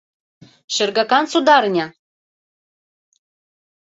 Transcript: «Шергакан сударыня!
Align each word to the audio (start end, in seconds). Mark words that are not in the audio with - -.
«Шергакан 0.73 1.25
сударыня! 1.31 1.87